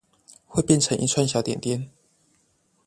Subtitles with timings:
[0.47, 1.91] 會變成一串小點點